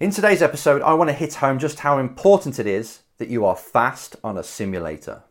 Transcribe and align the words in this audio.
In 0.00 0.10
today's 0.10 0.42
episode, 0.42 0.82
I 0.82 0.92
want 0.94 1.08
to 1.10 1.14
hit 1.14 1.34
home 1.34 1.60
just 1.60 1.78
how 1.78 1.98
important 1.98 2.58
it 2.58 2.66
is 2.66 3.02
that 3.18 3.28
you 3.28 3.44
are 3.44 3.54
fast 3.54 4.16
on 4.24 4.36
a 4.36 4.42
simulator. 4.42 5.22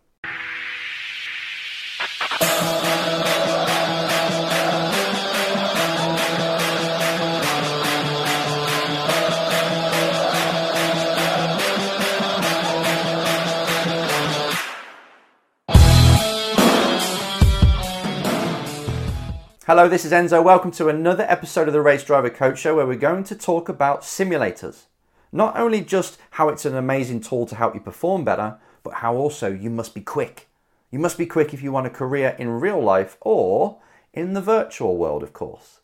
Hello, 19.66 19.88
this 19.88 20.04
is 20.04 20.11
Enzo. 20.11 20.43
Welcome 20.43 20.71
to 20.71 20.89
another 20.89 21.25
episode 21.30 21.70
of 21.70 21.73
the 21.73 21.80
Race 21.80 22.04
Driver 22.04 22.30
Coach 22.30 22.59
Show 22.59 22.75
where 22.75 22.86
we're 22.86 22.95
going 22.98 23.23
to 23.23 23.34
talk 23.34 23.70
about 23.70 24.02
simulators. 24.02 24.88
Not 25.32 25.57
only 25.57 25.80
just 25.80 26.18
how 26.32 26.50
it's 26.50 26.66
an 26.66 26.76
amazing 26.76 27.22
tool 27.22 27.45
to 27.45 27.55
help 27.55 27.73
you 27.73 27.80
perform 27.80 28.26
better, 28.26 28.58
but 28.84 28.95
how 28.95 29.16
also 29.16 29.49
you 29.49 29.70
must 29.70 29.94
be 29.94 30.02
quick. 30.02 30.49
You 30.91 30.99
must 30.99 31.17
be 31.17 31.26
quick 31.26 31.53
if 31.53 31.63
you 31.63 31.72
want 31.72 31.88
a 31.88 31.89
career 31.89 32.36
in 32.38 32.59
real 32.59 32.84
life 32.84 33.16
or 33.22 33.77
in 34.13 34.34
the 34.34 34.41
virtual 34.41 34.98
world, 34.98 35.23
of 35.23 35.31
course. 35.31 35.80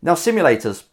Now, 0.00 0.14
simulators 0.14 0.84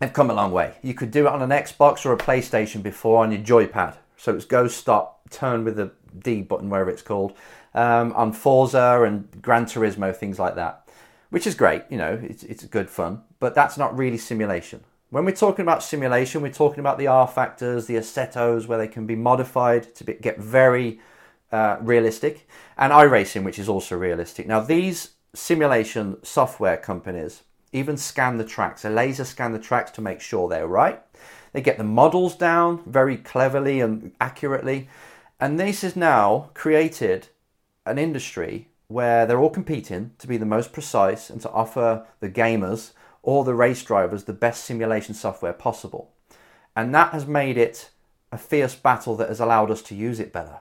have 0.00 0.12
come 0.12 0.30
a 0.30 0.34
long 0.34 0.50
way. 0.50 0.74
You 0.82 0.92
could 0.92 1.12
do 1.12 1.28
it 1.28 1.32
on 1.32 1.40
an 1.40 1.50
Xbox 1.50 2.04
or 2.04 2.12
a 2.12 2.18
PlayStation 2.18 2.82
before 2.82 3.22
on 3.22 3.30
your 3.30 3.42
joypad. 3.42 3.94
So 4.16 4.34
it's 4.34 4.44
go, 4.44 4.66
stop, 4.66 5.30
turn 5.30 5.62
with 5.64 5.76
the 5.76 5.92
D 6.18 6.42
button, 6.42 6.68
wherever 6.68 6.90
it's 6.90 7.00
called, 7.00 7.34
um, 7.74 8.12
on 8.14 8.32
Forza 8.32 9.04
and 9.06 9.40
Gran 9.40 9.66
Turismo, 9.66 10.12
things 10.12 10.40
like 10.40 10.56
that 10.56 10.87
which 11.30 11.46
is 11.46 11.54
great, 11.54 11.82
you 11.90 11.98
know, 11.98 12.18
it's, 12.22 12.42
it's 12.44 12.64
good 12.64 12.88
fun, 12.88 13.22
but 13.38 13.54
that's 13.54 13.76
not 13.76 13.96
really 13.96 14.18
simulation. 14.18 14.82
When 15.10 15.24
we're 15.24 15.32
talking 15.32 15.62
about 15.62 15.82
simulation, 15.82 16.42
we're 16.42 16.52
talking 16.52 16.80
about 16.80 16.98
the 16.98 17.06
rFactors, 17.06 17.86
the 17.86 17.96
Assettos, 17.96 18.66
where 18.66 18.78
they 18.78 18.88
can 18.88 19.06
be 19.06 19.16
modified 19.16 19.94
to 19.94 20.04
be, 20.04 20.14
get 20.14 20.38
very 20.38 21.00
uh, 21.50 21.78
realistic, 21.80 22.46
and 22.76 22.92
iRacing, 22.92 23.42
which 23.42 23.58
is 23.58 23.68
also 23.68 23.96
realistic. 23.96 24.46
Now, 24.46 24.60
these 24.60 25.12
simulation 25.34 26.18
software 26.22 26.76
companies 26.76 27.42
even 27.72 27.96
scan 27.96 28.38
the 28.38 28.44
tracks, 28.44 28.82
they 28.82 28.90
laser 28.90 29.24
scan 29.24 29.52
the 29.52 29.58
tracks 29.58 29.90
to 29.92 30.00
make 30.00 30.20
sure 30.20 30.48
they're 30.48 30.66
right. 30.66 31.02
They 31.52 31.60
get 31.60 31.78
the 31.78 31.84
models 31.84 32.34
down 32.34 32.82
very 32.86 33.16
cleverly 33.16 33.80
and 33.80 34.12
accurately, 34.20 34.88
and 35.40 35.58
this 35.58 35.82
has 35.82 35.96
now 35.96 36.50
created 36.54 37.28
an 37.86 37.98
industry 37.98 38.68
where 38.88 39.26
they're 39.26 39.38
all 39.38 39.50
competing 39.50 40.12
to 40.18 40.26
be 40.26 40.38
the 40.38 40.46
most 40.46 40.72
precise 40.72 41.28
and 41.28 41.40
to 41.42 41.50
offer 41.50 42.06
the 42.20 42.30
gamers 42.30 42.92
or 43.22 43.44
the 43.44 43.54
race 43.54 43.82
drivers 43.82 44.24
the 44.24 44.32
best 44.32 44.64
simulation 44.64 45.14
software 45.14 45.52
possible. 45.52 46.10
And 46.74 46.94
that 46.94 47.12
has 47.12 47.26
made 47.26 47.58
it 47.58 47.90
a 48.32 48.38
fierce 48.38 48.74
battle 48.74 49.14
that 49.16 49.28
has 49.28 49.40
allowed 49.40 49.70
us 49.70 49.82
to 49.82 49.94
use 49.94 50.18
it 50.18 50.32
better. 50.32 50.60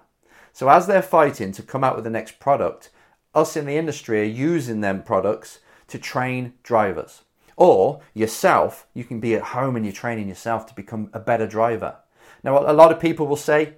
So, 0.52 0.70
as 0.70 0.88
they're 0.88 1.02
fighting 1.02 1.52
to 1.54 1.64
come 1.64 1.84
out 1.84 1.96
with 1.96 2.04
the 2.04 2.10
next 2.10 2.40
product, 2.40 2.90
us 3.34 3.56
in 3.56 3.66
the 3.66 3.78
industry 3.78 4.22
are 4.22 4.26
using 4.26 4.82
them 4.82 5.04
products 5.04 5.60
to 5.88 6.00
train 6.00 6.54
drivers. 6.64 7.22
Or 7.56 8.02
yourself, 8.14 8.88
you 8.94 9.04
can 9.04 9.20
be 9.20 9.36
at 9.36 9.42
home 9.42 9.76
and 9.76 9.86
you're 9.86 9.94
training 9.94 10.28
yourself 10.28 10.66
to 10.68 10.74
become 10.74 11.10
a 11.14 11.20
better 11.20 11.48
driver. 11.48 11.98
Now, 12.44 12.60
a 12.60 12.74
lot 12.74 12.92
of 12.92 13.00
people 13.00 13.28
will 13.28 13.36
say, 13.36 13.76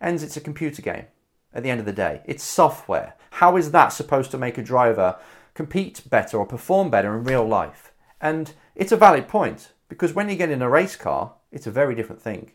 Ends, 0.00 0.22
it's 0.22 0.36
a 0.36 0.40
computer 0.40 0.82
game 0.82 1.06
at 1.54 1.62
the 1.62 1.70
end 1.70 1.80
of 1.80 1.86
the 1.86 1.92
day. 1.92 2.22
It's 2.24 2.44
software. 2.44 3.14
How 3.30 3.56
is 3.56 3.70
that 3.70 3.88
supposed 3.88 4.30
to 4.32 4.38
make 4.38 4.58
a 4.58 4.62
driver 4.62 5.18
compete 5.54 6.02
better 6.08 6.38
or 6.38 6.46
perform 6.46 6.90
better 6.90 7.16
in 7.16 7.24
real 7.24 7.46
life? 7.46 7.92
And 8.20 8.52
it's 8.74 8.92
a 8.92 8.96
valid 8.96 9.28
point 9.28 9.72
because 9.88 10.14
when 10.14 10.28
you 10.28 10.36
get 10.36 10.50
in 10.50 10.62
a 10.62 10.70
race 10.70 10.96
car, 10.96 11.34
it's 11.50 11.66
a 11.66 11.70
very 11.70 11.94
different 11.94 12.22
thing. 12.22 12.52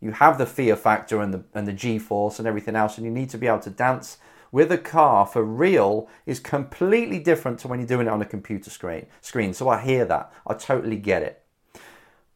You 0.00 0.12
have 0.12 0.38
the 0.38 0.46
fear 0.46 0.76
factor 0.76 1.20
and 1.20 1.32
the, 1.34 1.44
and 1.54 1.66
the 1.66 1.72
G 1.72 1.98
force 1.98 2.38
and 2.38 2.48
everything 2.48 2.74
else, 2.74 2.96
and 2.96 3.04
you 3.04 3.12
need 3.12 3.30
to 3.30 3.38
be 3.38 3.46
able 3.46 3.60
to 3.60 3.70
dance 3.70 4.18
with 4.52 4.72
a 4.72 4.78
car 4.78 5.26
for 5.26 5.44
real 5.44 6.08
is 6.26 6.40
completely 6.40 7.20
different 7.20 7.58
to 7.60 7.68
when 7.68 7.78
you're 7.78 7.86
doing 7.86 8.06
it 8.06 8.10
on 8.10 8.22
a 8.22 8.26
computer 8.26 8.70
screen. 8.70 9.06
Screen. 9.20 9.54
So 9.54 9.68
I 9.68 9.80
hear 9.80 10.04
that. 10.06 10.32
I 10.46 10.54
totally 10.54 10.96
get 10.96 11.22
it. 11.22 11.42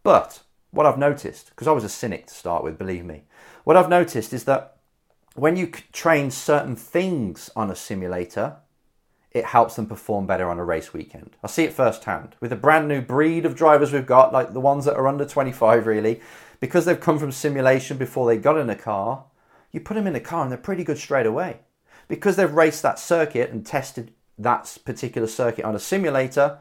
But 0.02 0.42
what 0.70 0.86
I've 0.86 0.98
noticed, 0.98 1.50
because 1.50 1.66
I 1.66 1.72
was 1.72 1.84
a 1.84 1.88
cynic 1.88 2.26
to 2.26 2.34
start 2.34 2.62
with, 2.62 2.78
believe 2.78 3.04
me, 3.04 3.24
what 3.64 3.76
I've 3.76 3.88
noticed 3.88 4.32
is 4.32 4.44
that 4.44 4.73
when 5.34 5.56
you 5.56 5.66
train 5.92 6.30
certain 6.30 6.76
things 6.76 7.50
on 7.56 7.70
a 7.70 7.76
simulator, 7.76 8.56
it 9.32 9.46
helps 9.46 9.74
them 9.74 9.86
perform 9.86 10.26
better 10.26 10.48
on 10.48 10.60
a 10.60 10.64
race 10.64 10.92
weekend. 10.92 11.36
I 11.42 11.48
see 11.48 11.64
it 11.64 11.72
firsthand 11.72 12.36
with 12.40 12.52
a 12.52 12.56
brand 12.56 12.86
new 12.86 13.00
breed 13.00 13.44
of 13.44 13.56
drivers 13.56 13.92
we've 13.92 14.06
got, 14.06 14.32
like 14.32 14.52
the 14.52 14.60
ones 14.60 14.84
that 14.84 14.96
are 14.96 15.08
under 15.08 15.24
25, 15.24 15.86
really, 15.86 16.20
because 16.60 16.84
they've 16.84 17.00
come 17.00 17.18
from 17.18 17.32
simulation 17.32 17.96
before 17.96 18.28
they 18.28 18.36
got 18.36 18.58
in 18.58 18.70
a 18.70 18.76
car. 18.76 19.24
You 19.72 19.80
put 19.80 19.94
them 19.94 20.06
in 20.06 20.14
a 20.14 20.20
car 20.20 20.42
and 20.42 20.52
they're 20.52 20.58
pretty 20.58 20.84
good 20.84 20.98
straight 20.98 21.26
away. 21.26 21.58
Because 22.06 22.36
they've 22.36 22.50
raced 22.52 22.82
that 22.82 23.00
circuit 23.00 23.50
and 23.50 23.66
tested 23.66 24.12
that 24.38 24.78
particular 24.84 25.26
circuit 25.26 25.64
on 25.64 25.74
a 25.74 25.80
simulator, 25.80 26.58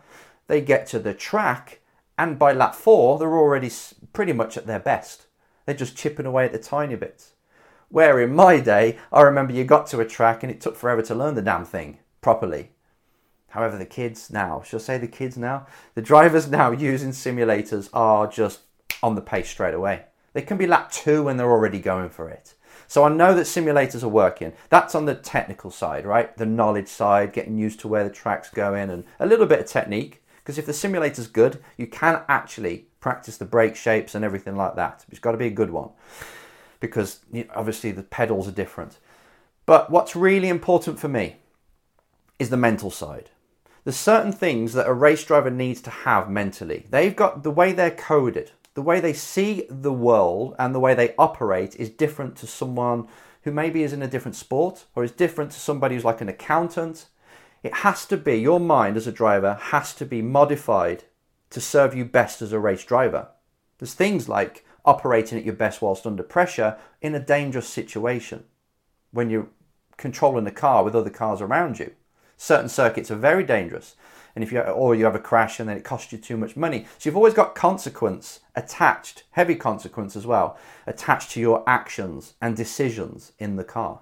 they 0.48 0.62
get 0.62 0.88
to 0.88 1.00
the 1.00 1.14
track, 1.14 1.82
and 2.18 2.40
by 2.40 2.54
lap 2.54 2.74
four, 2.74 3.20
they're 3.20 3.38
already 3.38 3.72
pretty 4.14 4.34
much 4.34 4.58
at 4.58 4.66
their 4.66 4.80
best. 4.80 5.28
They're 5.66 5.76
just 5.76 5.96
chipping 5.96 6.26
away 6.26 6.46
at 6.46 6.52
the 6.52 6.60
tiny 6.60 6.96
bits. 6.96 7.33
Where 7.94 8.20
in 8.20 8.34
my 8.34 8.60
day, 8.60 8.98
I 9.12 9.22
remember 9.22 9.54
you 9.54 9.64
got 9.64 9.86
to 9.90 10.00
a 10.00 10.06
track 10.06 10.42
and 10.42 10.52
it 10.52 10.60
took 10.60 10.76
forever 10.76 11.04
to 11.04 11.14
learn 11.14 11.36
the 11.36 11.44
damn 11.44 11.64
thing 11.64 12.00
properly. 12.22 12.72
However, 13.50 13.78
the 13.78 13.86
kids 13.86 14.32
now, 14.32 14.64
shall 14.66 14.80
I 14.80 14.82
say 14.82 14.98
the 14.98 15.08
kids 15.08 15.38
now? 15.38 15.68
The 15.94 16.02
drivers 16.02 16.50
now 16.50 16.72
using 16.72 17.12
simulators 17.12 17.92
are 17.94 18.26
just 18.26 18.62
on 19.04 19.14
the 19.14 19.22
pace 19.22 19.48
straight 19.48 19.76
away. 19.76 20.06
They 20.34 20.42
can 20.42 20.58
be 20.58 20.66
lap 20.66 20.92
two 20.92 21.22
when 21.22 21.38
they're 21.38 21.52
already 21.52 21.80
going 21.80 22.10
for 22.10 22.30
it. 22.30 22.56
So 22.88 23.04
I 23.04 23.10
know 23.10 23.36
that 23.36 23.44
simulators 23.44 24.02
are 24.02 24.08
working. 24.08 24.54
That's 24.70 24.96
on 24.96 25.06
the 25.06 25.14
technical 25.14 25.70
side, 25.70 26.04
right? 26.04 26.36
The 26.36 26.48
knowledge 26.48 26.88
side, 26.88 27.32
getting 27.32 27.60
used 27.60 27.80
to 27.82 27.88
where 27.88 28.04
the 28.04 28.10
track's 28.10 28.50
going, 28.50 28.90
and 28.90 29.04
a 29.20 29.28
little 29.28 29.46
bit 29.46 29.60
of 29.60 29.68
technique. 29.68 30.24
Because 30.38 30.58
if 30.58 30.66
the 30.66 30.74
simulator's 30.74 31.28
good, 31.28 31.62
you 31.78 31.86
can 31.86 32.24
actually 32.28 32.88
practice 33.00 33.38
the 33.38 33.46
brake 33.46 33.76
shapes 33.76 34.16
and 34.16 34.26
everything 34.26 34.56
like 34.56 34.76
that. 34.78 35.06
It's 35.12 35.20
got 35.20 35.34
to 35.34 35.38
be 35.38 35.46
a 35.46 35.52
good 35.52 35.70
one 35.70 35.92
because 36.84 37.22
obviously 37.56 37.92
the 37.94 38.04
pedals 38.04 38.46
are 38.46 38.52
different. 38.52 38.98
But 39.66 39.90
what's 39.90 40.18
really 40.18 40.50
important 40.50 41.00
for 41.00 41.08
me 41.08 41.38
is 42.40 42.50
the 42.50 42.58
mental 42.58 42.92
side. 42.92 43.30
There's 43.86 43.96
certain 43.96 44.34
things 44.34 44.74
that 44.74 44.86
a 44.86 44.92
race 44.92 45.24
driver 45.24 45.50
needs 45.50 45.80
to 45.84 45.90
have 45.90 46.30
mentally. 46.30 46.86
They've 46.90 47.16
got 47.16 47.44
the 47.44 47.52
way 47.52 47.72
they're 47.72 47.90
coded, 47.90 48.52
the 48.74 48.82
way 48.82 49.00
they 49.00 49.14
see 49.14 49.66
the 49.70 49.94
world 49.94 50.58
and 50.60 50.76
the 50.76 50.82
way 50.82 50.94
they 50.94 51.16
operate 51.18 51.74
is 51.78 51.90
different 51.90 52.36
to 52.38 52.48
someone 52.48 53.08
who 53.44 53.52
maybe 53.52 53.84
is 53.84 53.94
in 53.94 54.02
a 54.02 54.08
different 54.08 54.36
sport 54.36 54.84
or 54.94 55.06
is 55.06 55.12
different 55.12 55.52
to 55.52 55.62
somebody 55.62 55.96
who's 55.96 56.04
like 56.04 56.20
an 56.20 56.28
accountant. 56.28 57.06
It 57.64 57.76
has 57.76 58.06
to 58.08 58.18
be, 58.18 58.36
your 58.36 58.60
mind 58.60 58.98
as 58.98 59.08
a 59.08 59.12
driver 59.14 59.54
has 59.54 59.96
to 59.96 60.06
be 60.06 60.22
modified 60.22 61.06
to 61.52 61.62
serve 61.62 61.96
you 61.96 62.04
best 62.04 62.42
as 62.42 62.52
a 62.52 62.60
race 62.60 62.84
driver. 62.84 63.30
There's 63.78 63.94
things 63.94 64.28
like 64.28 64.66
operating 64.86 65.38
at 65.38 65.46
your 65.46 65.54
best 65.54 65.82
whilst 65.82 66.06
under 66.06 66.24
pressure 66.24 66.78
in 67.02 67.16
a 67.16 67.20
dangerous 67.20 67.68
situation 67.68 68.44
when 69.12 69.30
you're 69.30 69.48
controlling 69.98 70.48
a 70.48 70.52
car 70.52 70.84
with 70.84 70.96
other 70.96 71.10
cars 71.10 71.42
around 71.42 71.80
you. 71.80 71.92
Certain 72.38 72.70
circuits 72.70 73.12
are 73.12 73.16
very 73.16 73.44
dangerous. 73.44 73.96
And 74.36 74.44
if 74.44 74.52
you 74.52 74.60
or 74.60 74.96
you 74.96 75.06
have 75.06 75.16
a 75.16 75.20
crash 75.20 75.60
and 75.60 75.70
then 75.70 75.78
it 75.78 75.84
costs 75.84 76.12
you 76.12 76.18
too 76.18 76.38
much 76.38 76.58
money. 76.58 76.88
So 76.98 77.08
you've 77.08 77.18
always 77.18 77.36
got 77.36 77.54
consequence 77.54 78.40
attached, 78.56 79.24
heavy 79.32 79.56
consequence 79.56 80.16
as 80.16 80.26
well, 80.26 80.58
attached 80.88 81.32
to 81.32 81.40
your 81.40 81.64
actions 81.68 82.34
and 82.42 82.56
decisions 82.58 83.34
in 83.38 83.56
the 83.56 83.64
car. 83.64 84.02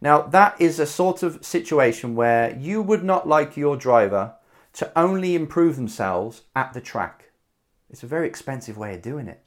Now, 0.00 0.22
that 0.22 0.60
is 0.60 0.78
a 0.78 0.86
sort 0.86 1.22
of 1.22 1.44
situation 1.44 2.14
where 2.14 2.56
you 2.56 2.82
would 2.82 3.02
not 3.02 3.28
like 3.28 3.56
your 3.56 3.76
driver 3.76 4.34
to 4.74 4.92
only 4.96 5.34
improve 5.34 5.76
themselves 5.76 6.42
at 6.54 6.72
the 6.72 6.80
track. 6.80 7.30
It's 7.90 8.02
a 8.02 8.08
very 8.08 8.26
expensive 8.26 8.76
way 8.76 8.94
of 8.94 9.02
doing 9.02 9.28
it. 9.28 9.42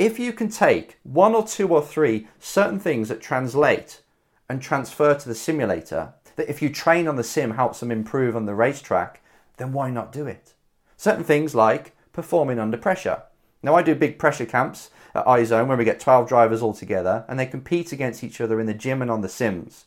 If 0.00 0.18
you 0.18 0.32
can 0.32 0.48
take 0.48 0.98
one 1.02 1.34
or 1.34 1.46
two 1.46 1.68
or 1.68 1.82
three 1.82 2.26
certain 2.38 2.80
things 2.80 3.10
that 3.10 3.20
translate 3.20 4.00
and 4.48 4.62
transfer 4.62 5.14
to 5.14 5.28
the 5.28 5.34
simulator, 5.34 6.14
that 6.36 6.48
if 6.48 6.62
you 6.62 6.70
train 6.70 7.06
on 7.06 7.16
the 7.16 7.22
sim 7.22 7.50
helps 7.50 7.80
them 7.80 7.90
improve 7.90 8.34
on 8.34 8.46
the 8.46 8.54
racetrack, 8.54 9.22
then 9.58 9.74
why 9.74 9.90
not 9.90 10.10
do 10.10 10.26
it? 10.26 10.54
Certain 10.96 11.22
things 11.22 11.54
like 11.54 11.94
performing 12.14 12.58
under 12.58 12.78
pressure. 12.78 13.24
Now, 13.62 13.74
I 13.74 13.82
do 13.82 13.94
big 13.94 14.18
pressure 14.18 14.46
camps 14.46 14.88
at 15.14 15.26
iZone 15.26 15.66
where 15.66 15.76
we 15.76 15.84
get 15.84 16.00
12 16.00 16.26
drivers 16.26 16.62
all 16.62 16.72
together 16.72 17.26
and 17.28 17.38
they 17.38 17.44
compete 17.44 17.92
against 17.92 18.24
each 18.24 18.40
other 18.40 18.58
in 18.58 18.64
the 18.64 18.72
gym 18.72 19.02
and 19.02 19.10
on 19.10 19.20
the 19.20 19.28
sims. 19.28 19.84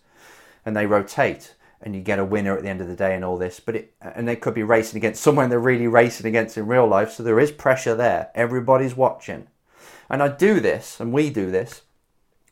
And 0.63 0.75
they 0.75 0.86
rotate 0.86 1.56
and 1.81 1.95
you 1.95 2.01
get 2.01 2.19
a 2.19 2.24
winner 2.24 2.56
at 2.56 2.62
the 2.62 2.69
end 2.69 2.81
of 2.81 2.88
the 2.88 2.95
day 2.95 3.15
and 3.15 3.25
all 3.25 3.39
this. 3.39 3.60
But 3.60 3.77
it, 3.77 3.95
and 4.00 4.27
they 4.27 4.36
could 4.36 4.54
be 4.54 4.62
racing 4.62 4.98
against 4.98 5.24
someone 5.24 5.50
they're 5.50 5.57
really 5.57 5.88
racing 5.88 6.27
against 6.27 6.56
in 6.56 6.68
real 6.68 6.86
life. 6.86 7.13
So 7.13 7.24
there 7.24 7.39
is 7.39 7.51
pressure 7.51 7.95
there. 7.95 8.30
Everybody's 8.36 8.95
watching. 8.95 9.48
And 10.09 10.21
I 10.21 10.27
do 10.27 10.59
this, 10.59 11.00
and 11.00 11.11
we 11.13 11.29
do 11.29 11.50
this, 11.50 11.81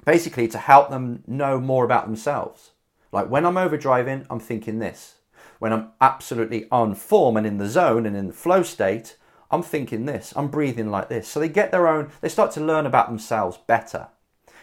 basically 0.05 0.47
to 0.49 0.57
help 0.57 0.89
them 0.89 1.23
know 1.27 1.59
more 1.59 1.85
about 1.85 2.05
themselves. 2.05 2.71
Like 3.11 3.29
when 3.29 3.45
I'm 3.45 3.55
overdriving, 3.55 4.25
I'm 4.29 4.39
thinking 4.39 4.79
this. 4.79 5.15
When 5.59 5.73
I'm 5.73 5.89
absolutely 5.99 6.67
on 6.71 6.95
form 6.95 7.37
and 7.37 7.45
in 7.45 7.57
the 7.57 7.69
zone 7.69 8.05
and 8.05 8.15
in 8.15 8.27
the 8.27 8.33
flow 8.33 8.63
state, 8.63 9.17
I'm 9.51 9.61
thinking 9.61 10.05
this, 10.05 10.33
I'm 10.35 10.47
breathing 10.47 10.89
like 10.89 11.09
this. 11.09 11.27
So 11.27 11.39
they 11.39 11.49
get 11.49 11.71
their 11.71 11.87
own, 11.87 12.09
they 12.21 12.29
start 12.29 12.51
to 12.53 12.61
learn 12.61 12.85
about 12.85 13.09
themselves 13.09 13.59
better 13.67 14.07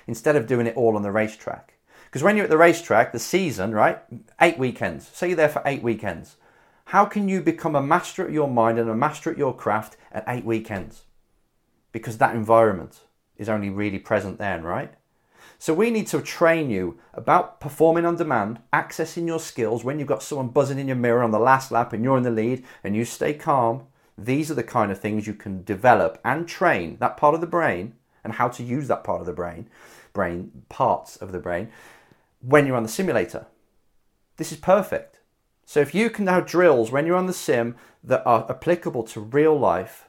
instead 0.06 0.34
of 0.34 0.46
doing 0.46 0.66
it 0.66 0.76
all 0.76 0.96
on 0.96 1.02
the 1.02 1.12
racetrack. 1.12 1.74
Because 2.06 2.22
when 2.22 2.36
you're 2.36 2.44
at 2.44 2.50
the 2.50 2.56
racetrack, 2.56 3.12
the 3.12 3.18
season, 3.18 3.72
right? 3.72 3.98
Eight 4.40 4.58
weekends. 4.58 5.08
Say 5.08 5.28
you're 5.28 5.36
there 5.36 5.50
for 5.50 5.60
eight 5.66 5.82
weekends. 5.82 6.36
How 6.86 7.04
can 7.04 7.28
you 7.28 7.42
become 7.42 7.76
a 7.76 7.82
master 7.82 8.24
at 8.24 8.32
your 8.32 8.48
mind 8.48 8.78
and 8.78 8.88
a 8.88 8.94
master 8.94 9.30
at 9.30 9.36
your 9.36 9.54
craft 9.54 9.98
at 10.10 10.24
eight 10.26 10.46
weekends? 10.46 11.04
Because 11.92 12.18
that 12.18 12.34
environment 12.34 13.00
is 13.36 13.48
only 13.48 13.70
really 13.70 13.98
present 13.98 14.38
then, 14.38 14.62
right? 14.62 14.92
So 15.60 15.74
we 15.74 15.90
need 15.90 16.06
to 16.08 16.20
train 16.20 16.70
you 16.70 16.98
about 17.12 17.60
performing 17.60 18.06
on 18.06 18.16
demand, 18.16 18.60
accessing 18.72 19.26
your 19.26 19.40
skills 19.40 19.82
when 19.82 19.98
you've 19.98 20.06
got 20.06 20.22
someone 20.22 20.48
buzzing 20.48 20.78
in 20.78 20.86
your 20.86 20.96
mirror 20.96 21.22
on 21.22 21.32
the 21.32 21.38
last 21.38 21.72
lap 21.72 21.92
and 21.92 22.04
you're 22.04 22.16
in 22.16 22.22
the 22.22 22.30
lead 22.30 22.64
and 22.84 22.94
you 22.94 23.04
stay 23.04 23.34
calm. 23.34 23.86
These 24.16 24.50
are 24.50 24.54
the 24.54 24.62
kind 24.62 24.92
of 24.92 25.00
things 25.00 25.26
you 25.26 25.34
can 25.34 25.64
develop 25.64 26.20
and 26.24 26.46
train 26.46 26.96
that 27.00 27.16
part 27.16 27.34
of 27.34 27.40
the 27.40 27.46
brain 27.46 27.94
and 28.22 28.34
how 28.34 28.48
to 28.48 28.62
use 28.62 28.86
that 28.88 29.02
part 29.02 29.20
of 29.20 29.26
the 29.26 29.32
brain, 29.32 29.68
brain 30.12 30.64
parts 30.68 31.16
of 31.16 31.32
the 31.32 31.38
brain 31.38 31.70
when 32.40 32.66
you're 32.66 32.76
on 32.76 32.82
the 32.84 32.88
simulator. 32.88 33.46
This 34.36 34.52
is 34.52 34.58
perfect. 34.58 35.18
So 35.64 35.80
if 35.80 35.94
you 35.94 36.08
can 36.08 36.28
have 36.28 36.46
drills 36.46 36.92
when 36.92 37.04
you're 37.04 37.16
on 37.16 37.26
the 37.26 37.32
sim 37.32 37.74
that 38.04 38.22
are 38.24 38.46
applicable 38.48 39.02
to 39.04 39.20
real 39.20 39.58
life, 39.58 40.07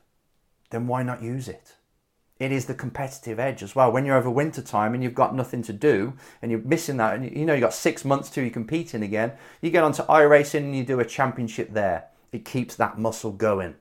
then 0.69 0.87
why 0.87 1.03
not 1.03 1.23
use 1.23 1.47
it? 1.47 1.75
It 2.39 2.53
is 2.53 2.65
the 2.65 2.73
competitive 2.73 3.37
edge 3.37 3.61
as 3.61 3.75
well. 3.75 3.91
When 3.91 4.05
you're 4.05 4.15
over 4.15 4.29
winter 4.29 4.61
time 4.61 4.93
and 4.93 5.03
you've 5.03 5.13
got 5.13 5.35
nothing 5.35 5.61
to 5.63 5.73
do 5.73 6.13
and 6.41 6.51
you're 6.51 6.61
missing 6.61 6.95
that, 6.97 7.15
and 7.15 7.35
you 7.35 7.45
know 7.45 7.53
you've 7.53 7.61
got 7.61 7.73
six 7.73 8.05
months 8.05 8.29
till 8.29 8.43
you're 8.43 8.53
competing 8.53 9.03
again, 9.03 9.33
you 9.61 9.69
get 9.71 9.83
onto 9.83 10.03
iRacing 10.03 10.59
and 10.59 10.75
you 10.75 10.85
do 10.85 11.01
a 11.01 11.05
championship 11.05 11.73
there. 11.73 12.05
It 12.31 12.45
keeps 12.45 12.75
that 12.75 12.97
muscle 12.97 13.31
going. 13.31 13.75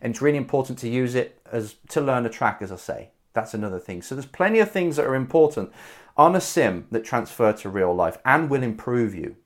And 0.00 0.12
it's 0.12 0.22
really 0.22 0.38
important 0.38 0.78
to 0.78 0.88
use 0.88 1.14
it 1.14 1.40
as 1.52 1.76
to 1.90 2.00
learn 2.00 2.24
a 2.24 2.30
track, 2.30 2.62
as 2.62 2.72
I 2.72 2.76
say. 2.76 3.10
That's 3.34 3.52
another 3.52 3.78
thing. 3.78 4.00
So 4.00 4.14
there's 4.14 4.26
plenty 4.26 4.60
of 4.60 4.70
things 4.70 4.96
that 4.96 5.06
are 5.06 5.14
important 5.14 5.70
on 6.16 6.34
a 6.34 6.40
sim 6.40 6.86
that 6.90 7.04
transfer 7.04 7.52
to 7.52 7.68
real 7.68 7.94
life 7.94 8.18
and 8.24 8.48
will 8.48 8.62
improve 8.62 9.14
you. 9.14 9.36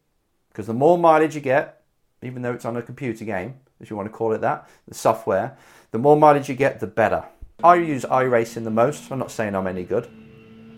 Because 0.48 0.66
the 0.66 0.74
more 0.74 0.96
mileage 0.98 1.34
you 1.34 1.40
get, 1.40 1.81
even 2.22 2.42
though 2.42 2.52
it's 2.52 2.64
on 2.64 2.76
a 2.76 2.82
computer 2.82 3.24
game, 3.24 3.54
if 3.80 3.90
you 3.90 3.96
want 3.96 4.08
to 4.08 4.12
call 4.12 4.32
it 4.32 4.40
that, 4.40 4.68
the 4.88 4.94
software, 4.94 5.56
the 5.90 5.98
more 5.98 6.16
mileage 6.16 6.48
you 6.48 6.54
get, 6.54 6.80
the 6.80 6.86
better. 6.86 7.24
I 7.62 7.76
use 7.76 8.04
iRacing 8.04 8.64
the 8.64 8.70
most. 8.70 9.10
I'm 9.10 9.18
not 9.18 9.30
saying 9.30 9.54
I'm 9.54 9.66
any 9.66 9.84
good. 9.84 10.06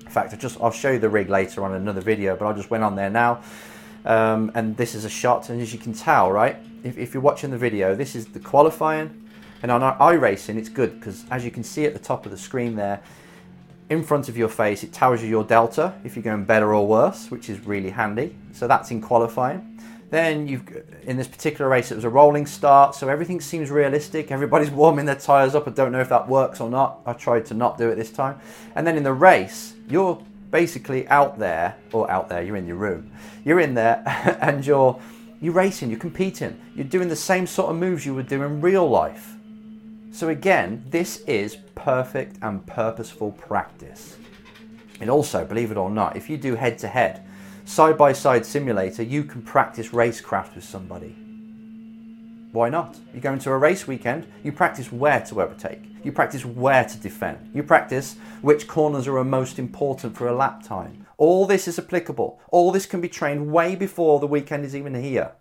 In 0.01 0.11
fact, 0.11 0.33
I 0.33 0.37
just 0.37 0.61
I'll 0.61 0.71
show 0.71 0.93
you 0.93 0.99
the 0.99 1.09
rig 1.09 1.29
later 1.29 1.65
on 1.65 1.73
another 1.75 2.01
video, 2.01 2.37
but 2.37 2.47
I 2.47 2.53
just 2.53 2.71
went 2.71 2.85
on 2.85 2.95
there 2.95 3.11
now. 3.11 3.43
Um, 4.05 4.53
and 4.55 4.77
this 4.77 4.95
is 4.95 5.05
a 5.05 5.11
shot, 5.11 5.49
and 5.49 5.63
as 5.63 5.73
you 5.73 5.79
can 5.79 5.95
tell, 5.95 6.31
right, 6.31 6.57
if, 6.83 6.99
if 6.99 7.15
you're 7.15 7.23
watching 7.23 7.51
the 7.51 7.57
video, 7.57 7.95
this 7.95 8.15
is 8.15 8.27
the 8.27 8.41
qualifying, 8.41 9.29
and 9.63 9.71
on 9.71 9.81
iRacing, 9.99 10.57
it's 10.57 10.69
good 10.69 11.01
because 11.01 11.25
as 11.31 11.43
you 11.43 11.51
can 11.51 11.65
see 11.65 11.87
at 11.87 11.95
the 11.95 11.99
top 11.99 12.27
of 12.27 12.33
the 12.33 12.37
screen 12.37 12.77
there, 12.77 13.01
in 13.89 14.03
front 14.03 14.29
of 14.29 14.37
your 14.37 14.49
face, 14.49 14.83
it 14.83 14.93
tells 14.93 15.23
you 15.23 15.29
your 15.29 15.45
delta 15.45 15.95
if 16.05 16.17
you're 16.17 16.23
going 16.23 16.45
better 16.45 16.75
or 16.75 16.87
worse, 16.87 17.31
which 17.31 17.49
is 17.49 17.61
really 17.67 17.91
handy. 17.91 18.37
So 18.53 18.67
that's 18.67 18.91
in 18.91 19.01
qualifying. 19.01 19.74
Then 20.15 20.47
you've 20.47 20.63
in 21.03 21.17
this 21.17 21.27
particular 21.27 21.69
race, 21.69 21.91
it 21.91 21.97
was 21.97 22.05
a 22.05 22.09
rolling 22.09 22.47
start, 22.47 22.95
so 22.95 23.09
everything 23.09 23.41
seems 23.41 23.69
realistic. 23.69 24.31
Everybody's 24.31 24.71
warming 24.83 25.07
their 25.07 25.17
tyres 25.17 25.57
up. 25.57 25.67
I 25.67 25.73
don't 25.73 25.91
know 25.91 26.01
if 26.01 26.09
that 26.11 26.29
works 26.29 26.61
or 26.61 26.71
not. 26.71 27.01
I 27.05 27.15
tried 27.15 27.47
to 27.47 27.55
not 27.55 27.79
do 27.79 27.89
it 27.89 27.97
this 27.97 28.13
time. 28.13 28.39
And 28.77 28.87
then 28.87 28.97
in 28.97 29.03
the 29.03 29.13
race, 29.13 29.75
you're 29.89 30.23
basically 30.53 31.09
out 31.09 31.41
there, 31.41 31.75
or 31.91 32.09
out 32.09 32.29
there, 32.29 32.45
you're 32.45 32.55
in 32.55 32.69
your 32.69 32.77
room. 32.77 33.11
You're 33.45 33.59
in 33.59 33.75
there, 33.75 34.05
and 34.41 34.65
you're 34.65 35.01
you're 35.41 35.53
racing, 35.53 35.91
you're 35.91 35.99
competing, 35.99 36.61
you're 36.77 36.85
doing 36.85 37.09
the 37.09 37.17
same 37.17 37.45
sort 37.45 37.71
of 37.71 37.77
moves 37.77 38.07
you 38.07 38.15
would 38.15 38.29
do 38.29 38.41
in 38.45 38.61
real 38.61 38.89
life. 38.89 39.35
So 40.13 40.29
again, 40.29 40.85
this 40.91 41.23
is 41.27 41.57
perfect 41.75 42.37
and 42.41 42.65
purposeful 42.65 43.33
practice. 43.33 44.17
And 45.01 45.11
also, 45.11 45.45
believe 45.45 45.73
it 45.73 45.77
or 45.77 45.91
not, 45.91 46.17
if 46.17 46.31
you 46.31 46.37
do 46.37 46.55
head 46.55 46.79
to 46.79 46.87
head, 46.87 47.27
side 47.65 47.99
by 47.99 48.13
side 48.13 48.47
simulator, 48.47 49.03
you 49.03 49.25
can 49.25 49.43
practice 49.43 49.89
racecraft 49.89 50.55
with 50.55 50.65
somebody. 50.65 51.17
Why 52.53 52.69
not? 52.69 52.97
You 53.13 53.21
go 53.21 53.33
into 53.33 53.51
a 53.51 53.59
race 53.59 53.87
weekend, 53.87 54.27
you 54.45 54.53
practice 54.53 54.93
where 54.93 55.21
to 55.23 55.43
overtake, 55.43 55.83
you 56.05 56.13
practice 56.13 56.45
where 56.45 56.85
to 56.85 56.97
defend, 56.99 57.51
you 57.53 57.63
practice 57.63 58.17
which 58.43 58.69
corners 58.69 59.09
are 59.09 59.25
most 59.25 59.59
important 59.59 60.17
for 60.17 60.29
a 60.29 60.37
lap 60.37 60.63
time. 60.63 61.05
All 61.17 61.47
this 61.47 61.67
is 61.67 61.79
applicable. 61.79 62.41
All 62.51 62.73
this 62.73 62.87
can 62.87 63.01
be 63.01 63.09
trained 63.09 63.51
way 63.51 63.77
before 63.77 64.21
the 64.21 64.27
weekend 64.27 64.65
is 64.65 64.77
even 64.77 64.95
here. 64.95 65.33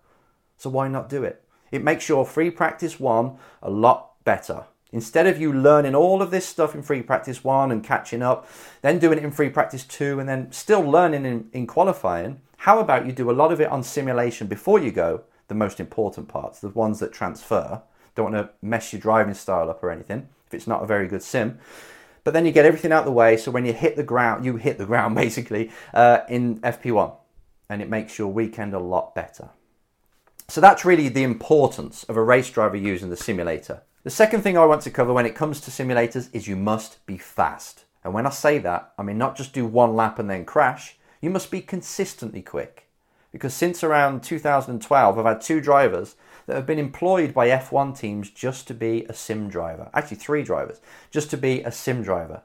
So 0.58 0.70
why 0.70 0.88
not 0.88 1.10
do 1.10 1.24
it? 1.24 1.44
It 1.72 1.84
makes 1.84 2.08
your 2.08 2.26
free 2.26 2.50
practice 2.52 3.00
one 3.00 3.38
a 3.62 3.70
lot 3.70 4.24
better. 4.24 4.66
Instead 4.94 5.26
of 5.26 5.42
you 5.42 5.52
learning 5.52 5.96
all 5.96 6.22
of 6.22 6.30
this 6.30 6.46
stuff 6.46 6.76
in 6.76 6.84
free 6.84 7.02
practice 7.02 7.44
one 7.44 7.72
and 7.72 7.84
catching 7.84 8.22
up, 8.22 8.48
then 8.84 9.00
doing 9.00 9.18
it 9.18 9.24
in 9.24 9.32
free 9.32 9.50
practice 9.50 9.84
two, 9.84 10.20
and 10.20 10.30
then 10.30 10.52
still 10.52 10.82
learning 10.82 11.26
in, 11.26 11.50
in 11.52 11.68
qualifying, 11.68 12.40
how 12.58 12.80
about 12.80 13.06
you 13.06 13.12
do 13.12 13.30
a 13.30 13.34
lot 13.34 13.52
of 13.52 13.60
it 13.60 13.70
on 13.70 13.84
simulation 13.84 14.46
before 14.48 14.80
you 14.80 14.92
go, 14.92 15.24
the 15.48 15.56
most 15.56 15.80
important 15.80 16.28
parts, 16.28 16.60
the 16.60 16.70
ones 16.70 17.00
that 17.00 17.12
transfer. 17.12 17.82
Don't 18.16 18.32
want 18.32 18.46
to 18.46 18.54
mess 18.62 18.94
your 18.94 19.02
driving 19.02 19.34
style 19.34 19.70
up 19.70 19.84
or 19.84 19.90
anything 19.90 20.30
if 20.46 20.54
it's 20.54 20.68
not 20.68 20.84
a 20.84 20.86
very 20.86 21.08
good 21.08 21.24
sim. 21.24 21.58
But 22.24 22.34
then 22.34 22.46
you 22.46 22.52
get 22.52 22.66
everything 22.66 22.92
out 22.92 23.00
of 23.00 23.06
the 23.06 23.12
way, 23.12 23.36
so 23.36 23.52
when 23.52 23.66
you 23.66 23.74
hit 23.74 23.96
the 23.96 24.04
ground, 24.04 24.46
you 24.46 24.56
hit 24.58 24.78
the 24.78 24.86
ground 24.86 25.16
basically 25.26 25.72
uh, 25.94 26.20
in 26.30 26.60
FP1, 26.60 27.16
and 27.68 27.82
it 27.82 27.90
makes 27.90 28.20
your 28.20 28.28
weekend 28.28 28.76
a 28.76 28.80
lot 28.80 29.16
better. 29.16 29.50
So 30.48 30.62
that's 30.62 30.86
really 30.86 31.10
the 31.10 31.24
importance 31.24 32.04
of 32.06 32.18
a 32.18 32.24
race 32.24 32.50
driver 32.50 32.78
using 32.78 33.10
the 33.10 33.18
simulator. 33.18 33.82
The 34.04 34.10
second 34.10 34.42
thing 34.42 34.58
I 34.58 34.66
want 34.66 34.82
to 34.84 34.92
cover 34.92 35.14
when 35.14 35.26
it 35.26 35.36
comes 35.36 35.62
to 35.62 35.72
simulators 35.72 36.30
is 36.34 36.48
you 36.48 36.56
must 36.56 37.06
be 37.06 37.18
fast. 37.18 37.86
And 38.04 38.14
when 38.14 38.26
I 38.26 38.32
say 38.32 38.58
that, 38.60 38.94
I 38.98 39.04
mean 39.04 39.18
not 39.18 39.38
just 39.38 39.54
do 39.54 39.66
one 39.66 39.96
lap 39.96 40.20
and 40.20 40.30
then 40.30 40.46
crash, 40.46 40.98
you 41.22 41.30
must 41.30 41.50
be 41.50 41.62
consistently 41.62 42.42
quick. 42.42 42.90
Because 43.32 43.54
since 43.54 43.84
around 43.84 44.22
2012, 44.24 45.18
I've 45.18 45.26
had 45.26 45.42
two 45.42 45.62
drivers 45.62 46.16
that 46.46 46.56
have 46.56 46.66
been 46.66 46.80
employed 46.80 47.34
by 47.34 47.48
F1 47.48 47.98
teams 47.98 48.30
just 48.30 48.68
to 48.68 48.74
be 48.74 49.06
a 49.06 49.14
sim 49.14 49.50
driver. 49.50 49.90
Actually, 49.94 50.18
three 50.18 50.44
drivers, 50.44 50.82
just 51.10 51.30
to 51.32 51.38
be 51.38 51.62
a 51.62 51.72
sim 51.72 52.04
driver. 52.04 52.44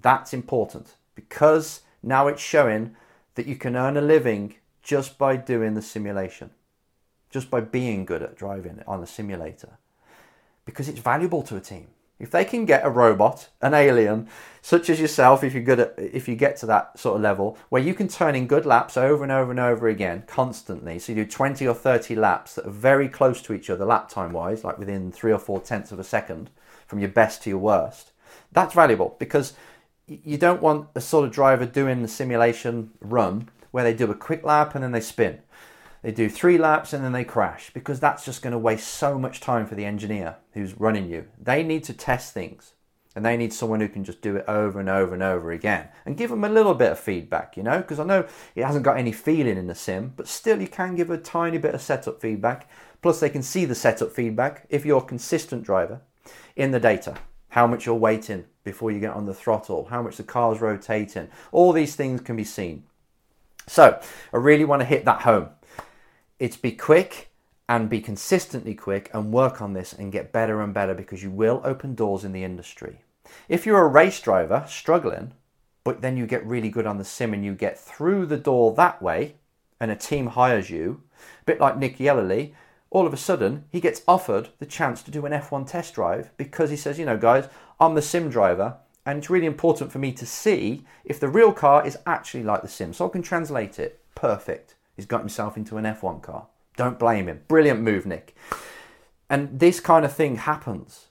That's 0.00 0.34
important 0.34 0.96
because 1.14 1.80
now 2.02 2.28
it's 2.28 2.42
showing 2.42 2.94
that 3.34 3.46
you 3.46 3.56
can 3.56 3.76
earn 3.76 3.96
a 3.96 4.02
living 4.02 4.56
just 4.82 5.16
by 5.16 5.36
doing 5.36 5.74
the 5.74 5.82
simulation, 5.82 6.50
just 7.32 7.50
by 7.50 7.60
being 7.60 8.04
good 8.04 8.22
at 8.22 8.36
driving 8.36 8.82
on 8.86 9.02
a 9.02 9.06
simulator 9.06 9.78
because 10.64 10.88
it's 10.88 11.00
valuable 11.00 11.42
to 11.42 11.56
a 11.56 11.60
team. 11.60 11.88
If 12.20 12.30
they 12.30 12.44
can 12.44 12.66
get 12.66 12.84
a 12.84 12.90
robot, 12.90 13.48
an 13.60 13.74
alien, 13.74 14.28
such 14.60 14.88
as 14.88 15.00
yourself, 15.00 15.42
if 15.42 15.54
you're 15.54 15.62
good 15.62 15.80
at, 15.80 15.94
if 15.98 16.28
you 16.28 16.36
get 16.36 16.56
to 16.58 16.66
that 16.66 16.96
sort 16.96 17.16
of 17.16 17.22
level, 17.22 17.58
where 17.68 17.82
you 17.82 17.94
can 17.94 18.06
turn 18.06 18.36
in 18.36 18.46
good 18.46 18.64
laps 18.64 18.96
over 18.96 19.24
and 19.24 19.32
over 19.32 19.50
and 19.50 19.58
over 19.58 19.88
again, 19.88 20.22
constantly. 20.28 21.00
So 21.00 21.12
you 21.12 21.24
do 21.24 21.30
20 21.30 21.66
or 21.66 21.74
30 21.74 22.14
laps 22.14 22.54
that 22.54 22.66
are 22.66 22.70
very 22.70 23.08
close 23.08 23.42
to 23.42 23.52
each 23.52 23.68
other, 23.68 23.84
lap 23.84 24.08
time 24.08 24.32
wise, 24.32 24.62
like 24.62 24.78
within 24.78 25.10
three 25.10 25.32
or 25.32 25.38
four 25.38 25.60
tenths 25.60 25.90
of 25.90 25.98
a 25.98 26.04
second 26.04 26.50
from 26.86 27.00
your 27.00 27.08
best 27.08 27.42
to 27.42 27.50
your 27.50 27.58
worst. 27.58 28.12
That's 28.52 28.74
valuable 28.74 29.16
because 29.18 29.54
you 30.06 30.38
don't 30.38 30.62
want 30.62 30.88
a 30.94 31.00
sort 31.00 31.24
of 31.24 31.32
driver 31.32 31.66
doing 31.66 32.02
the 32.02 32.08
simulation 32.08 32.92
run 33.00 33.48
where 33.72 33.82
they 33.82 33.94
do 33.94 34.08
a 34.10 34.14
quick 34.14 34.44
lap 34.44 34.76
and 34.76 34.84
then 34.84 34.92
they 34.92 35.00
spin. 35.00 35.40
They 36.02 36.10
do 36.10 36.28
three 36.28 36.58
laps 36.58 36.92
and 36.92 37.04
then 37.04 37.12
they 37.12 37.24
crash 37.24 37.70
because 37.72 38.00
that's 38.00 38.24
just 38.24 38.42
going 38.42 38.52
to 38.52 38.58
waste 38.58 38.88
so 38.88 39.18
much 39.18 39.40
time 39.40 39.66
for 39.66 39.76
the 39.76 39.84
engineer 39.84 40.36
who's 40.52 40.78
running 40.78 41.08
you. 41.08 41.26
They 41.40 41.62
need 41.62 41.84
to 41.84 41.92
test 41.92 42.34
things 42.34 42.74
and 43.14 43.24
they 43.24 43.36
need 43.36 43.52
someone 43.52 43.80
who 43.80 43.88
can 43.88 44.02
just 44.02 44.20
do 44.20 44.36
it 44.36 44.44
over 44.48 44.80
and 44.80 44.88
over 44.88 45.14
and 45.14 45.22
over 45.22 45.52
again 45.52 45.88
and 46.04 46.16
give 46.16 46.30
them 46.30 46.44
a 46.44 46.48
little 46.48 46.74
bit 46.74 46.92
of 46.92 46.98
feedback, 46.98 47.56
you 47.56 47.62
know, 47.62 47.78
because 47.78 48.00
I 48.00 48.04
know 48.04 48.26
it 48.54 48.64
hasn't 48.64 48.84
got 48.84 48.96
any 48.96 49.12
feeling 49.12 49.56
in 49.56 49.68
the 49.68 49.74
sim, 49.74 50.12
but 50.16 50.26
still 50.26 50.60
you 50.60 50.68
can 50.68 50.96
give 50.96 51.10
a 51.10 51.18
tiny 51.18 51.58
bit 51.58 51.74
of 51.74 51.82
setup 51.82 52.20
feedback. 52.20 52.68
Plus, 53.00 53.20
they 53.20 53.30
can 53.30 53.42
see 53.42 53.64
the 53.64 53.74
setup 53.74 54.12
feedback 54.12 54.66
if 54.70 54.84
you're 54.84 55.02
a 55.02 55.04
consistent 55.04 55.62
driver 55.62 56.00
in 56.56 56.70
the 56.70 56.80
data. 56.80 57.16
How 57.50 57.66
much 57.66 57.84
you're 57.84 57.94
waiting 57.94 58.46
before 58.64 58.90
you 58.90 59.00
get 59.00 59.12
on 59.12 59.26
the 59.26 59.34
throttle, 59.34 59.86
how 59.86 60.02
much 60.02 60.16
the 60.16 60.22
car's 60.22 60.60
rotating, 60.60 61.28
all 61.50 61.72
these 61.72 61.94
things 61.94 62.20
can 62.22 62.36
be 62.36 62.44
seen. 62.44 62.84
So, 63.66 64.00
I 64.32 64.36
really 64.36 64.64
want 64.64 64.80
to 64.80 64.86
hit 64.86 65.04
that 65.04 65.22
home 65.22 65.50
it's 66.42 66.56
be 66.56 66.72
quick 66.72 67.30
and 67.68 67.88
be 67.88 68.00
consistently 68.00 68.74
quick 68.74 69.08
and 69.14 69.32
work 69.32 69.62
on 69.62 69.74
this 69.74 69.92
and 69.92 70.10
get 70.10 70.32
better 70.32 70.60
and 70.60 70.74
better 70.74 70.92
because 70.92 71.22
you 71.22 71.30
will 71.30 71.60
open 71.62 71.94
doors 71.94 72.24
in 72.24 72.32
the 72.32 72.42
industry. 72.42 72.98
If 73.48 73.64
you're 73.64 73.84
a 73.84 73.86
race 73.86 74.20
driver 74.20 74.64
struggling, 74.66 75.34
but 75.84 76.00
then 76.00 76.16
you 76.16 76.26
get 76.26 76.44
really 76.44 76.68
good 76.68 76.84
on 76.84 76.98
the 76.98 77.04
sim 77.04 77.32
and 77.32 77.44
you 77.44 77.54
get 77.54 77.78
through 77.78 78.26
the 78.26 78.36
door 78.36 78.74
that 78.74 79.00
way, 79.00 79.36
and 79.78 79.92
a 79.92 79.94
team 79.94 80.26
hires 80.26 80.68
you, 80.68 81.04
a 81.42 81.44
bit 81.44 81.60
like 81.60 81.78
Nick 81.78 81.98
Yelloly, 81.98 82.54
all 82.90 83.06
of 83.06 83.14
a 83.14 83.16
sudden 83.16 83.66
he 83.70 83.80
gets 83.80 84.02
offered 84.08 84.48
the 84.58 84.66
chance 84.66 85.00
to 85.04 85.12
do 85.12 85.24
an 85.24 85.32
F1 85.32 85.68
test 85.68 85.94
drive 85.94 86.36
because 86.36 86.70
he 86.70 86.76
says, 86.76 86.98
you 86.98 87.06
know, 87.06 87.16
guys, 87.16 87.48
I'm 87.78 87.94
the 87.94 88.02
sim 88.02 88.30
driver 88.30 88.78
and 89.06 89.16
it's 89.16 89.30
really 89.30 89.46
important 89.46 89.92
for 89.92 90.00
me 90.00 90.10
to 90.10 90.26
see 90.26 90.84
if 91.04 91.20
the 91.20 91.28
real 91.28 91.52
car 91.52 91.86
is 91.86 91.98
actually 92.04 92.42
like 92.42 92.62
the 92.62 92.68
sim 92.68 92.92
so 92.92 93.06
I 93.06 93.10
can 93.10 93.22
translate 93.22 93.78
it. 93.78 94.00
Perfect. 94.16 94.74
He's 94.96 95.06
got 95.06 95.20
himself 95.20 95.56
into 95.56 95.76
an 95.76 95.84
F1 95.84 96.22
car. 96.22 96.46
Don't 96.76 96.98
blame 96.98 97.28
him. 97.28 97.42
Brilliant 97.48 97.80
move, 97.80 98.06
Nick. 98.06 98.36
And 99.28 99.58
this 99.58 99.80
kind 99.80 100.04
of 100.04 100.14
thing 100.14 100.36
happens. 100.36 101.08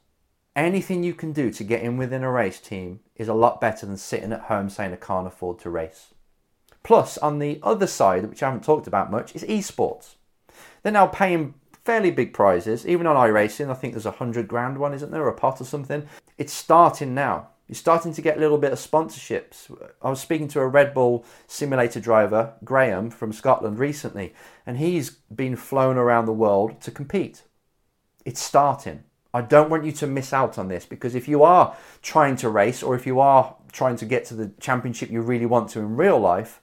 Anything 0.56 1.04
you 1.04 1.14
can 1.14 1.32
do 1.32 1.50
to 1.52 1.64
get 1.64 1.82
in 1.82 1.98
within 1.98 2.24
a 2.24 2.32
race 2.32 2.60
team 2.60 3.00
is 3.16 3.28
a 3.28 3.34
lot 3.34 3.62
better 3.62 3.86
than 3.86 3.98
sitting 3.98 4.34
at 4.34 4.42
home 4.42 4.70
saying 4.70 4.92
I 4.94 4.98
can't 4.98 5.28
afford 5.28 5.60
to 5.60 5.70
race. 5.70 6.14
Plus, 6.84 7.18
on 7.20 7.40
the 7.40 7.60
other 7.64 7.88
side, 7.88 8.28
which 8.28 8.44
I 8.44 8.48
haven't 8.48 8.64
talked 8.64 8.88
about 8.88 9.12
much, 9.12 9.36
is 9.36 9.44
esports. 9.44 10.16
They're 10.84 10.92
now 10.92 11.08
paying 11.08 11.54
fairly 11.86 12.12
big 12.12 12.34
prizes, 12.34 12.88
even 12.88 13.08
on 13.08 13.16
iRacing. 13.16 13.70
I 13.70 13.76
think 13.76 13.94
there's 13.94 14.06
a 14.06 14.12
hundred 14.12 14.48
grand 14.48 14.78
one, 14.78 14.94
isn't 14.94 15.12
there, 15.12 15.28
a 15.28 15.34
pot 15.34 15.62
or 15.62 15.66
something? 15.66 16.08
It's 16.38 16.54
starting 16.54 17.14
now. 17.14 17.50
You're 17.72 17.78
starting 17.78 18.14
to 18.16 18.22
get 18.22 18.36
a 18.36 18.40
little 18.42 18.58
bit 18.58 18.74
of 18.74 18.80
sponsorships. 18.80 19.74
I 20.02 20.10
was 20.10 20.20
speaking 20.20 20.50
to 20.50 20.60
a 20.60 20.68
Red 20.68 20.94
Bull 20.94 21.24
simulator 21.48 22.02
driver, 22.02 22.56
Graham 22.66 23.10
from 23.10 23.32
Scotland, 23.32 23.80
recently, 23.80 24.34
and 24.66 24.76
he's 24.76 25.12
been 25.34 25.56
flown 25.56 25.96
around 25.96 26.26
the 26.26 26.34
world 26.34 26.82
to 26.82 26.92
compete. 26.92 27.44
It's 28.26 28.44
starting. 28.44 29.06
I 29.34 29.40
don't 29.40 29.70
want 29.70 29.86
you 29.86 29.94
to 29.94 30.06
miss 30.06 30.34
out 30.34 30.58
on 30.58 30.68
this 30.68 30.86
because 30.86 31.16
if 31.16 31.30
you 31.30 31.44
are 31.44 31.74
trying 32.02 32.36
to 32.38 32.50
race 32.50 32.84
or 32.84 32.94
if 32.94 33.08
you 33.08 33.22
are 33.22 33.56
trying 33.72 33.96
to 33.96 34.06
get 34.06 34.26
to 34.26 34.34
the 34.34 34.52
championship 34.60 35.10
you 35.10 35.22
really 35.22 35.46
want 35.46 35.70
to 35.70 35.80
in 35.80 35.96
real 35.96 36.20
life, 36.20 36.60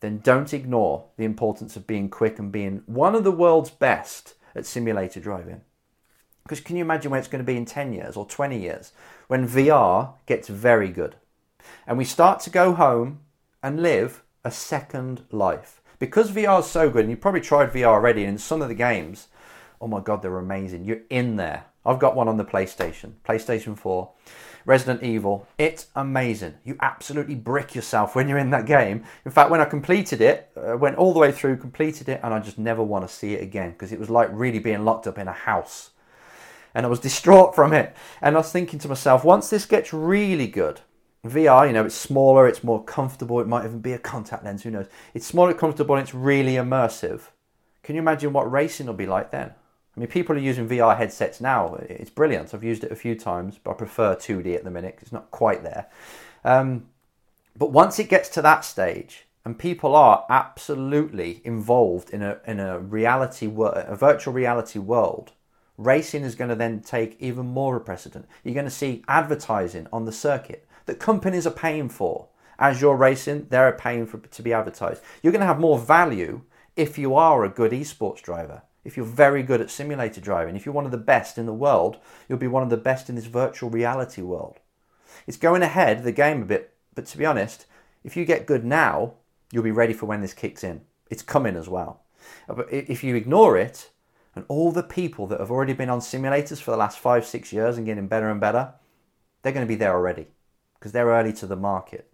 then 0.00 0.18
don't 0.18 0.52
ignore 0.52 1.04
the 1.18 1.24
importance 1.24 1.76
of 1.76 1.86
being 1.86 2.08
quick 2.08 2.40
and 2.40 2.50
being 2.50 2.82
one 2.86 3.14
of 3.14 3.22
the 3.22 3.30
world's 3.30 3.70
best 3.70 4.34
at 4.56 4.66
simulator 4.66 5.20
driving. 5.20 5.60
Because 6.42 6.60
can 6.60 6.76
you 6.76 6.82
imagine 6.82 7.10
where 7.10 7.20
it's 7.20 7.28
going 7.28 7.44
to 7.44 7.46
be 7.46 7.56
in 7.56 7.64
10 7.64 7.92
years 7.92 8.16
or 8.16 8.26
20 8.26 8.58
years 8.58 8.92
when 9.32 9.48
VR 9.48 10.12
gets 10.26 10.48
very 10.48 10.90
good 10.90 11.16
and 11.86 11.96
we 11.96 12.04
start 12.04 12.38
to 12.38 12.50
go 12.50 12.74
home 12.74 13.20
and 13.62 13.80
live 13.80 14.22
a 14.44 14.50
second 14.50 15.24
life? 15.30 15.80
Because 15.98 16.30
VR 16.30 16.60
is 16.60 16.66
so 16.66 16.90
good, 16.90 17.00
and 17.00 17.08
you've 17.10 17.22
probably 17.22 17.40
tried 17.40 17.72
VR 17.72 17.86
already, 17.86 18.24
and 18.24 18.32
in 18.32 18.36
some 18.36 18.60
of 18.60 18.68
the 18.68 18.74
games, 18.74 19.28
oh 19.80 19.86
my 19.86 20.00
god, 20.00 20.20
they're 20.20 20.36
amazing. 20.36 20.84
You're 20.84 21.06
in 21.08 21.36
there. 21.36 21.64
I've 21.86 21.98
got 21.98 22.14
one 22.14 22.28
on 22.28 22.36
the 22.36 22.44
PlayStation, 22.44 23.12
PlayStation 23.26 23.74
4. 23.74 24.10
Resident 24.66 25.02
Evil. 25.02 25.48
It's 25.56 25.86
amazing. 25.96 26.56
You 26.62 26.76
absolutely 26.80 27.34
brick 27.34 27.74
yourself 27.74 28.14
when 28.14 28.28
you're 28.28 28.36
in 28.36 28.50
that 28.50 28.66
game. 28.66 29.02
In 29.24 29.30
fact, 29.30 29.50
when 29.50 29.62
I 29.62 29.64
completed 29.64 30.20
it, 30.20 30.50
I 30.56 30.74
went 30.74 30.98
all 30.98 31.14
the 31.14 31.18
way 31.18 31.32
through, 31.32 31.56
completed 31.56 32.10
it, 32.10 32.20
and 32.22 32.34
I 32.34 32.38
just 32.38 32.58
never 32.58 32.82
want 32.82 33.08
to 33.08 33.12
see 33.12 33.32
it 33.32 33.42
again 33.42 33.70
because 33.70 33.92
it 33.92 33.98
was 33.98 34.10
like 34.10 34.28
really 34.30 34.58
being 34.58 34.84
locked 34.84 35.06
up 35.06 35.16
in 35.16 35.26
a 35.26 35.32
house. 35.32 35.91
And 36.74 36.86
I 36.86 36.88
was 36.88 37.00
distraught 37.00 37.54
from 37.54 37.72
it. 37.72 37.94
And 38.20 38.34
I 38.34 38.38
was 38.38 38.52
thinking 38.52 38.78
to 38.80 38.88
myself, 38.88 39.24
once 39.24 39.50
this 39.50 39.66
gets 39.66 39.92
really 39.92 40.46
good, 40.46 40.80
VR, 41.24 41.66
you 41.66 41.72
know, 41.72 41.84
it's 41.84 41.94
smaller, 41.94 42.48
it's 42.48 42.64
more 42.64 42.82
comfortable, 42.82 43.40
it 43.40 43.46
might 43.46 43.64
even 43.64 43.80
be 43.80 43.92
a 43.92 43.98
contact 43.98 44.44
lens, 44.44 44.62
who 44.62 44.70
knows? 44.70 44.88
It's 45.14 45.26
smaller, 45.26 45.54
comfortable, 45.54 45.94
and 45.94 46.02
it's 46.02 46.14
really 46.14 46.54
immersive. 46.54 47.28
Can 47.82 47.94
you 47.94 48.00
imagine 48.00 48.32
what 48.32 48.50
racing 48.50 48.86
will 48.86 48.94
be 48.94 49.06
like 49.06 49.30
then? 49.30 49.52
I 49.96 50.00
mean, 50.00 50.08
people 50.08 50.34
are 50.34 50.40
using 50.40 50.68
VR 50.68 50.96
headsets 50.96 51.40
now. 51.40 51.74
It's 51.88 52.10
brilliant. 52.10 52.54
I've 52.54 52.64
used 52.64 52.82
it 52.82 52.90
a 52.90 52.96
few 52.96 53.14
times, 53.14 53.58
but 53.62 53.72
I 53.72 53.74
prefer 53.74 54.16
2D 54.16 54.56
at 54.56 54.64
the 54.64 54.70
minute. 54.70 54.98
It's 55.02 55.12
not 55.12 55.30
quite 55.30 55.62
there. 55.62 55.86
Um, 56.44 56.88
but 57.56 57.72
once 57.72 57.98
it 57.98 58.08
gets 58.08 58.28
to 58.30 58.42
that 58.42 58.64
stage, 58.64 59.26
and 59.44 59.58
people 59.58 59.94
are 59.94 60.24
absolutely 60.30 61.42
involved 61.44 62.10
in 62.10 62.22
a 62.22 62.38
in 62.46 62.60
a 62.60 62.78
reality 62.78 63.46
a 63.46 63.96
virtual 63.96 64.32
reality 64.32 64.78
world, 64.78 65.32
racing 65.76 66.22
is 66.22 66.34
going 66.34 66.50
to 66.50 66.56
then 66.56 66.80
take 66.80 67.16
even 67.20 67.46
more 67.46 67.76
of 67.76 67.82
a 67.82 67.84
precedent. 67.84 68.26
You're 68.44 68.54
going 68.54 68.64
to 68.66 68.70
see 68.70 69.04
advertising 69.08 69.86
on 69.92 70.04
the 70.04 70.12
circuit 70.12 70.66
that 70.86 70.98
companies 70.98 71.46
are 71.46 71.50
paying 71.50 71.88
for. 71.88 72.28
As 72.58 72.80
you're 72.80 72.96
racing, 72.96 73.46
they're 73.50 73.72
paying 73.72 74.06
for 74.06 74.18
to 74.18 74.42
be 74.42 74.52
advertised. 74.52 75.02
You're 75.22 75.32
going 75.32 75.40
to 75.40 75.46
have 75.46 75.58
more 75.58 75.78
value 75.78 76.42
if 76.76 76.98
you 76.98 77.14
are 77.14 77.44
a 77.44 77.48
good 77.48 77.72
esports 77.72 78.22
driver 78.22 78.62
if 78.84 78.96
you're 78.96 79.06
very 79.06 79.42
good 79.42 79.60
at 79.60 79.70
simulator 79.70 80.20
driving, 80.20 80.56
if 80.56 80.66
you're 80.66 80.74
one 80.74 80.84
of 80.84 80.90
the 80.90 80.98
best 80.98 81.38
in 81.38 81.46
the 81.46 81.52
world, 81.52 81.98
you'll 82.28 82.38
be 82.38 82.48
one 82.48 82.62
of 82.62 82.70
the 82.70 82.76
best 82.76 83.08
in 83.08 83.14
this 83.14 83.26
virtual 83.26 83.70
reality 83.70 84.22
world. 84.22 84.58
It's 85.26 85.36
going 85.36 85.62
ahead 85.62 86.02
the 86.02 86.12
game 86.12 86.42
a 86.42 86.46
bit, 86.46 86.74
but 86.94 87.06
to 87.06 87.18
be 87.18 87.26
honest, 87.26 87.66
if 88.02 88.16
you 88.16 88.24
get 88.24 88.46
good 88.46 88.64
now, 88.64 89.14
you'll 89.52 89.62
be 89.62 89.70
ready 89.70 89.92
for 89.92 90.06
when 90.06 90.20
this 90.20 90.34
kicks 90.34 90.64
in. 90.64 90.80
It's 91.10 91.22
coming 91.22 91.56
as 91.56 91.68
well. 91.68 92.02
Uh, 92.48 92.54
but 92.54 92.72
if 92.72 93.04
you 93.04 93.14
ignore 93.14 93.56
it, 93.56 93.90
and 94.34 94.44
all 94.48 94.72
the 94.72 94.82
people 94.82 95.26
that 95.26 95.40
have 95.40 95.50
already 95.50 95.72
been 95.72 95.90
on 95.90 96.00
simulators 96.00 96.60
for 96.60 96.70
the 96.70 96.76
last 96.76 96.98
five, 96.98 97.26
six 97.26 97.52
years 97.52 97.76
and 97.76 97.86
getting 97.86 98.08
better 98.08 98.30
and 98.30 98.40
better, 98.40 98.74
they're 99.42 99.52
going 99.52 99.66
to 99.66 99.68
be 99.68 99.76
there 99.76 99.94
already 99.94 100.28
because 100.78 100.92
they're 100.92 101.06
early 101.06 101.32
to 101.34 101.46
the 101.46 101.56
market. 101.56 102.12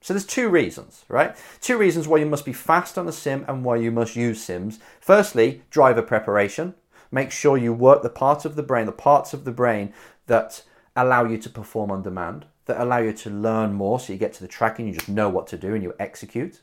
So 0.00 0.12
there's 0.12 0.26
two 0.26 0.48
reasons, 0.48 1.04
right? 1.08 1.36
Two 1.60 1.78
reasons 1.78 2.08
why 2.08 2.18
you 2.18 2.26
must 2.26 2.44
be 2.44 2.52
fast 2.52 2.98
on 2.98 3.06
the 3.06 3.12
sim 3.12 3.44
and 3.46 3.64
why 3.64 3.76
you 3.76 3.92
must 3.92 4.16
use 4.16 4.42
sims. 4.42 4.80
Firstly, 5.00 5.62
driver 5.70 6.02
preparation. 6.02 6.74
Make 7.12 7.30
sure 7.30 7.56
you 7.56 7.72
work 7.72 8.02
the 8.02 8.10
parts 8.10 8.44
of 8.44 8.56
the 8.56 8.62
brain, 8.64 8.86
the 8.86 8.92
parts 8.92 9.32
of 9.32 9.44
the 9.44 9.52
brain 9.52 9.92
that 10.26 10.62
allow 10.96 11.24
you 11.24 11.38
to 11.38 11.48
perform 11.48 11.92
on 11.92 12.02
demand, 12.02 12.46
that 12.66 12.80
allow 12.80 12.98
you 12.98 13.12
to 13.12 13.30
learn 13.30 13.74
more 13.74 14.00
so 14.00 14.12
you 14.12 14.18
get 14.18 14.32
to 14.34 14.40
the 14.40 14.48
track 14.48 14.78
and 14.78 14.88
you 14.88 14.94
just 14.94 15.08
know 15.08 15.28
what 15.28 15.46
to 15.48 15.56
do 15.56 15.74
and 15.74 15.82
you 15.84 15.94
execute. 16.00 16.60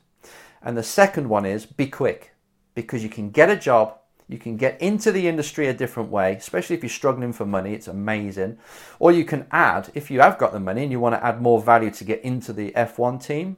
And 0.61 0.77
the 0.77 0.83
second 0.83 1.29
one 1.29 1.45
is 1.45 1.65
be 1.65 1.87
quick 1.87 2.33
because 2.75 3.03
you 3.03 3.09
can 3.09 3.29
get 3.29 3.49
a 3.49 3.55
job 3.55 3.98
you 4.29 4.37
can 4.37 4.57
get 4.57 4.79
into 4.79 5.11
the 5.11 5.27
industry 5.27 5.67
a 5.67 5.73
different 5.73 6.11
way, 6.11 6.35
especially 6.35 6.75
if 6.75 6.83
you're 6.83 6.89
struggling 6.89 7.33
for 7.33 7.47
money. 7.47 7.73
It's 7.73 7.87
amazing. 7.87 8.59
Or 8.99 9.11
you 9.11 9.25
can 9.25 9.47
add, 9.51 9.89
if 9.95 10.11
you 10.11 10.21
have 10.21 10.37
got 10.37 10.53
the 10.53 10.59
money 10.59 10.83
and 10.83 10.91
you 10.91 10.99
want 10.99 11.15
to 11.15 11.25
add 11.25 11.41
more 11.41 11.59
value 11.59 11.89
to 11.89 12.03
get 12.03 12.21
into 12.21 12.53
the 12.53 12.71
F1 12.73 13.25
team 13.25 13.57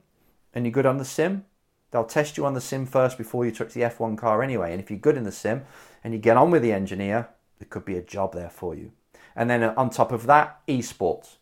and 0.54 0.63
you're 0.63 0.72
good 0.72 0.86
on 0.86 0.98
the 0.98 1.04
sim, 1.04 1.44
they'll 1.92 2.06
test 2.06 2.38
you 2.38 2.46
on 2.46 2.54
the 2.54 2.62
sim 2.62 2.86
first 2.86 3.18
before 3.18 3.46
you 3.46 3.51
touch 3.51 3.74
the 3.74 3.82
F1 3.82 4.18
car 4.18 4.42
anyway. 4.42 4.72
And 4.72 4.82
if 4.82 4.90
you're 4.90 4.98
good 4.98 5.18
in 5.18 5.25
the 5.25 5.32
sim 5.32 5.63
and 6.06 6.13
you 6.13 6.20
get 6.22 6.38
on 6.38 6.51
with 6.51 6.62
the 6.62 6.72
engineer, 6.72 7.28
there 7.60 7.68
could 7.70 7.84
be 7.84 7.98
a 7.98 8.01
job 8.01 8.34
there 8.34 8.50
for 8.50 8.74
you. 8.74 8.94
And 9.36 9.50
then 9.50 9.63
on 9.63 9.90
top 9.90 10.13
of 10.13 10.25
that, 10.28 10.66
esports. 10.68 11.36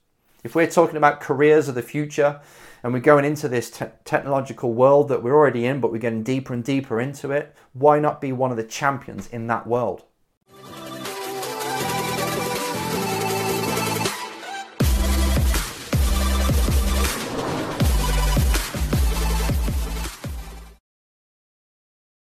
If 0.43 0.55
we're 0.55 0.67
talking 0.67 0.95
about 0.95 1.19
careers 1.19 1.67
of 1.67 1.75
the 1.75 1.81
future 1.81 2.39
and 2.81 2.93
we're 2.93 2.99
going 2.99 3.25
into 3.25 3.49
this 3.49 3.69
te- 3.69 3.87
technological 4.05 4.73
world 4.73 5.09
that 5.09 5.21
we're 5.21 5.35
already 5.35 5.65
in, 5.65 5.81
but 5.81 5.91
we're 5.91 5.97
getting 5.97 6.23
deeper 6.23 6.53
and 6.53 6.63
deeper 6.63 7.01
into 7.01 7.31
it, 7.31 7.53
why 7.73 7.99
not 7.99 8.21
be 8.21 8.31
one 8.31 8.51
of 8.51 8.57
the 8.57 8.63
champions 8.63 9.27
in 9.27 9.47
that 9.47 9.67
world? 9.67 10.03